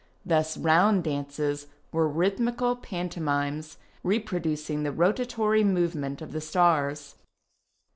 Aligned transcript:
Thus 0.25 0.57
round 0.57 1.03
dances 1.03 1.67
were 1.91 2.07
rhythmical 2.09 2.75
pantomimes 2.75 3.77
repro 4.03 4.41
ducing 4.41 4.79
tlie 4.81 4.95
rotatory 4.97 5.63
movement 5.63 6.23
of 6.23 6.31
the 6.31 6.41
stars. 6.41 7.17